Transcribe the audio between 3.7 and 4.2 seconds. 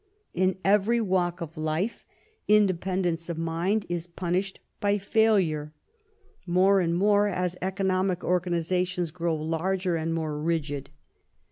is